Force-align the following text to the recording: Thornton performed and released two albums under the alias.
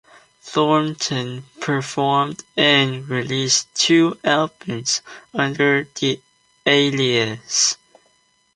Thornton 0.41 1.43
performed 1.59 2.43
and 2.57 3.07
released 3.07 3.67
two 3.75 4.17
albums 4.23 5.03
under 5.31 5.87
the 5.99 6.19
alias. 6.65 7.77